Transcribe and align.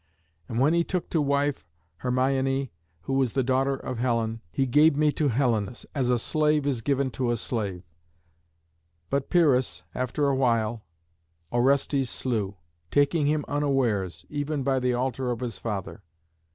And 0.49 0.59
when 0.59 0.73
he 0.73 0.83
took 0.83 1.11
to 1.11 1.21
wife 1.21 1.63
Hermione, 1.97 2.71
who 3.01 3.13
was 3.13 3.33
the 3.33 3.43
daughter 3.43 3.75
of 3.75 3.99
Helen, 3.99 4.41
he 4.51 4.65
gave 4.65 4.97
me 4.97 5.11
to 5.11 5.29
Helenus, 5.29 5.85
as 5.93 6.09
a 6.09 6.17
slave 6.17 6.65
is 6.65 6.81
given 6.81 7.11
to 7.11 7.29
a 7.29 7.37
slave. 7.37 7.83
But 9.11 9.29
Pyrrhus, 9.29 9.83
after 9.93 10.27
awhile, 10.27 10.81
Orestes 11.51 12.09
slew, 12.09 12.55
taking 12.89 13.27
him 13.27 13.45
unawares, 13.47 14.25
even 14.27 14.63
by 14.63 14.79
the 14.79 14.95
altar 14.95 15.29
of 15.29 15.39
his 15.39 15.59
father. 15.59 16.01